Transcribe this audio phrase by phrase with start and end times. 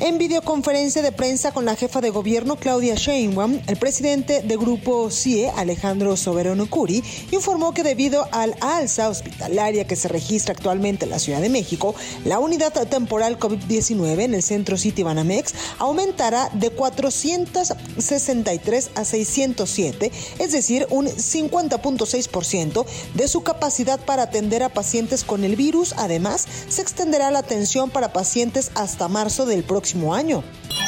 [0.00, 5.10] En videoconferencia de prensa con la jefa de gobierno Claudia Sheinbaum, el presidente de Grupo
[5.10, 11.10] CIE, Alejandro Soberano Curi, informó que debido al alza hospitalaria que se registra actualmente en
[11.10, 16.70] la Ciudad de México, la unidad temporal COVID-19 en el centro City Banamex aumentará de
[16.70, 25.42] 463 a 607, es decir, un 50.6% de su capacidad para atender a pacientes con
[25.42, 25.92] el virus.
[25.96, 30.42] Además, se extenderá la atención para pacientes hasta marzo del próximo año.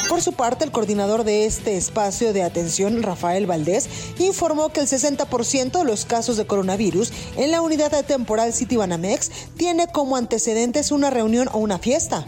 [0.09, 3.87] Por su parte, el coordinador de este espacio de atención, Rafael Valdés,
[4.19, 9.31] informó que el 60% de los casos de coronavirus en la unidad temporal City Banamex
[9.55, 12.25] tiene como antecedentes una reunión o una fiesta.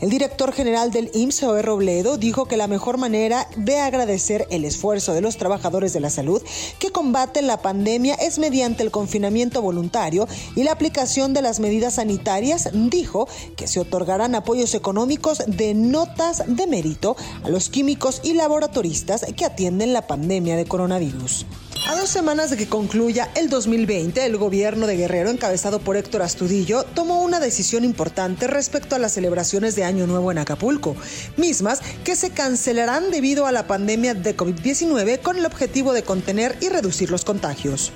[0.00, 4.64] El director general del IMSS, Joe Robledo, dijo que la mejor manera de agradecer el
[4.64, 6.42] esfuerzo de los trabajadores de la salud
[6.78, 10.26] que combaten la pandemia es mediante el confinamiento voluntario
[10.56, 12.70] y la aplicación de las medidas sanitarias.
[12.72, 17.14] Dijo que se otorgarán apoyos económicos de notas de mérito
[17.44, 21.44] a los químicos y laboratoristas que atienden la pandemia de coronavirus.
[21.88, 26.22] A dos semanas de que concluya el 2020, el gobierno de Guerrero, encabezado por Héctor
[26.22, 30.94] Astudillo, tomó una decisión importante respecto a las celebraciones de Año Nuevo en Acapulco,
[31.36, 36.56] mismas que se cancelarán debido a la pandemia de COVID-19 con el objetivo de contener
[36.60, 37.92] y reducir los contagios.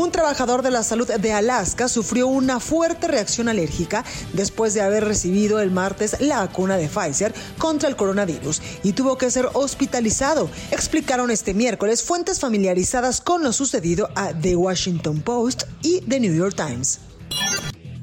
[0.00, 4.02] Un trabajador de la salud de Alaska sufrió una fuerte reacción alérgica
[4.32, 9.18] después de haber recibido el martes la vacuna de Pfizer contra el coronavirus y tuvo
[9.18, 15.64] que ser hospitalizado, explicaron este miércoles fuentes familiarizadas con lo sucedido a The Washington Post
[15.82, 17.09] y The New York Times.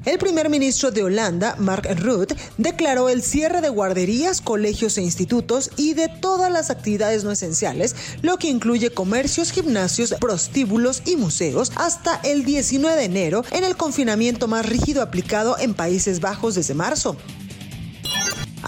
[0.08, 5.70] El primer ministro de Holanda, Mark Rutte, declaró el cierre de guarderías, colegios e institutos
[5.76, 11.72] y de todas las actividades no esenciales, lo que incluye comercios, gimnasios, prostíbulos y museos,
[11.76, 16.72] hasta el 19 de enero, en el confinamiento más rígido aplicado en Países Bajos desde
[16.72, 17.18] marzo.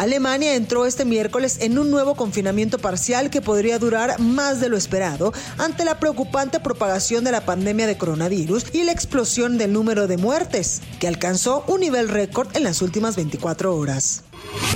[0.00, 4.78] Alemania entró este miércoles en un nuevo confinamiento parcial que podría durar más de lo
[4.78, 10.06] esperado ante la preocupante propagación de la pandemia de coronavirus y la explosión del número
[10.06, 14.24] de muertes, que alcanzó un nivel récord en las últimas 24 horas.